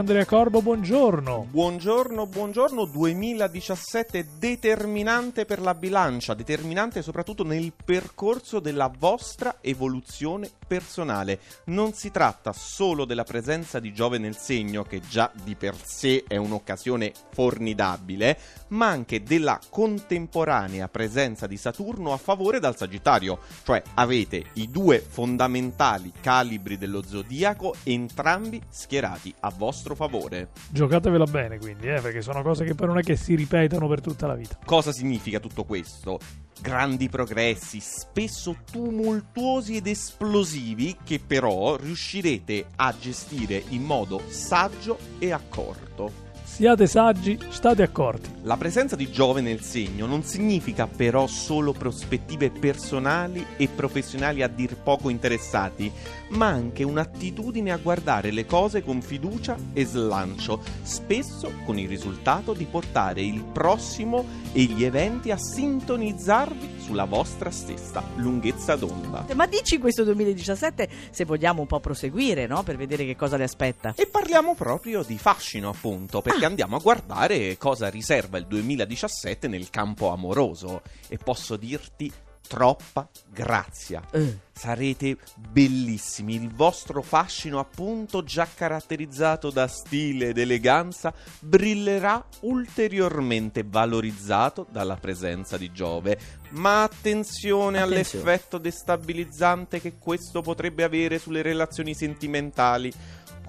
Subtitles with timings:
[0.00, 1.48] Andrea Corbo, buongiorno.
[1.50, 2.86] Buongiorno, buongiorno.
[2.86, 11.40] 2017 determinante per la bilancia, determinante soprattutto nel percorso della vostra evoluzione personale.
[11.64, 16.22] Non si tratta solo della presenza di Giove nel segno, che già di per sé
[16.28, 23.40] è un'occasione formidabile, ma anche della contemporanea presenza di Saturno a favore dal Sagittario.
[23.64, 30.50] Cioè avete i due fondamentali calibri dello zodiaco entrambi schierati a vostro favore.
[30.70, 34.00] Giocatevela bene quindi, eh, perché sono cose che poi non è che si ripetono per
[34.00, 34.56] tutta la vita.
[34.64, 36.20] Cosa significa tutto questo?
[36.60, 45.32] Grandi progressi, spesso tumultuosi ed esplosivi, che però riuscirete a gestire in modo saggio e
[45.32, 46.29] accorto.
[46.60, 48.28] Siate saggi, state accorti.
[48.42, 54.46] La presenza di Giove nel segno non significa però solo prospettive personali e professionali a
[54.46, 55.90] dir poco interessati,
[56.32, 62.52] ma anche un'attitudine a guardare le cose con fiducia e slancio, spesso con il risultato
[62.52, 69.26] di portare il prossimo e gli eventi a sintonizzarvi sulla vostra stessa lunghezza d'onda.
[69.34, 72.62] Ma dici questo 2017 se vogliamo un po' proseguire, no?
[72.62, 73.94] Per vedere che cosa le aspetta.
[73.96, 76.48] E parliamo proprio di fascino, appunto, perché ah.
[76.48, 80.82] andiamo a guardare cosa riserva il 2017 nel campo amoroso.
[81.08, 82.10] E posso dirti
[82.50, 84.02] troppa grazia.
[84.10, 84.36] Uh.
[84.52, 86.34] Sarete bellissimi.
[86.34, 95.56] Il vostro fascino, appunto, già caratterizzato da stile ed eleganza, brillerà ulteriormente valorizzato dalla presenza
[95.56, 96.18] di Giove.
[96.50, 97.80] Ma attenzione, attenzione.
[97.80, 102.92] all'effetto destabilizzante che questo potrebbe avere sulle relazioni sentimentali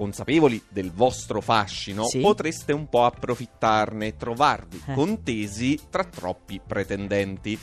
[0.02, 2.22] consapevoli del vostro fascino, sì.
[2.22, 4.94] potreste un po' approfittarne e trovarvi eh.
[4.96, 7.56] contesi tra troppi pretendenti.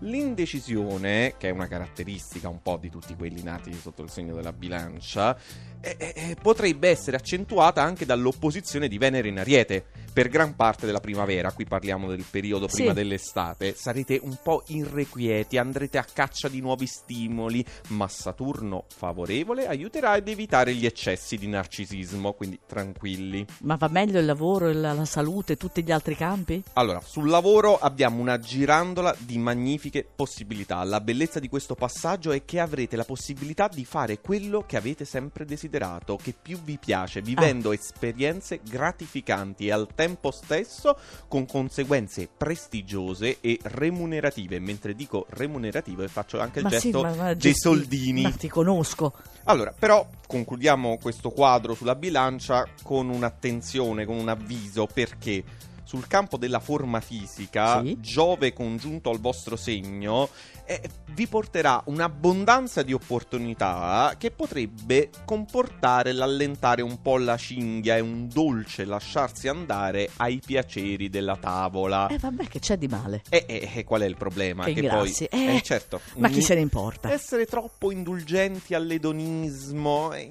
[0.00, 4.52] L'indecisione, che è una caratteristica un po' di tutti quelli nati sotto il segno della
[4.52, 5.38] bilancia,
[5.80, 9.84] eh, eh, potrebbe essere accentuata anche dall'opposizione di Venere in Ariete
[10.16, 12.94] per gran parte della primavera, qui parliamo del periodo prima sì.
[12.94, 20.12] dell'estate, sarete un po' irrequieti, andrete a caccia di nuovi stimoli, ma Saturno favorevole aiuterà
[20.12, 23.44] ad evitare gli eccessi di narcisismo, quindi tranquilli.
[23.64, 26.62] Ma va meglio il lavoro, la, la salute, e tutti gli altri campi?
[26.72, 30.82] Allora, sul lavoro abbiamo una girandola di magnifiche possibilità.
[30.84, 35.04] La bellezza di questo passaggio è che avrete la possibilità di fare quello che avete
[35.04, 37.74] sempre desiderato, che più vi piace, vivendo ah.
[37.74, 44.58] esperienze gratificanti e al tempo stesso con conseguenze prestigiose e remunerative.
[44.58, 48.22] Mentre dico remunerative faccio anche il ma gesto sì, ma, ma dei soldini.
[48.22, 49.12] Ma ti conosco.
[49.44, 55.44] Allora, però concludiamo questo quadro sulla bilancia con un'attenzione, con un avviso perché
[55.86, 57.96] sul campo della forma fisica, sì.
[58.00, 60.28] Giove congiunto al vostro segno
[60.66, 60.80] eh,
[61.12, 68.28] vi porterà un'abbondanza di opportunità che potrebbe comportare l'allentare un po' la cinghia e un
[68.28, 72.08] dolce lasciarsi andare ai piaceri della tavola.
[72.08, 73.22] Eh vabbè che c'è di male.
[73.28, 74.64] E eh, eh, eh, qual è il problema?
[74.64, 77.12] Che, che poi eh, eh, certo, ma chi se ne importa?
[77.12, 80.28] Essere troppo indulgenti all'edonismo eh,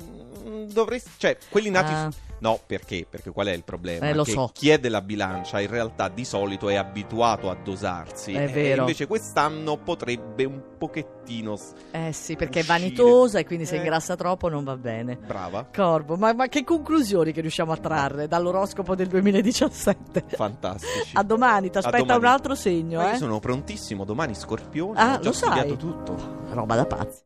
[0.69, 2.11] dovresti, cioè quelli nati ah.
[2.39, 3.07] No, perché?
[3.09, 4.09] Perché qual è il problema?
[4.09, 4.51] Eh, lo che so.
[4.53, 8.33] chi è della bilancia in realtà di solito è abituato a dosarsi.
[8.33, 8.81] È vero.
[8.81, 11.57] invece quest'anno potrebbe un pochettino.
[11.91, 12.77] Eh sì, perché uscire.
[12.77, 13.79] è vanitosa e quindi se eh.
[13.79, 15.15] ingrassa troppo non va bene.
[15.15, 15.67] Brava.
[15.73, 20.25] Corvo, ma, ma, che conclusioni che riusciamo a trarre dall'oroscopo del 2017?
[20.35, 21.11] Fantastici.
[21.13, 22.99] a domani, ti aspetta un altro segno.
[22.99, 23.11] Ma eh?
[23.13, 24.99] io sono prontissimo, domani scorpione.
[24.99, 25.77] Ah, ho già lo studiato sai.
[25.77, 26.43] tutto.
[26.49, 27.23] Roba da pazzi.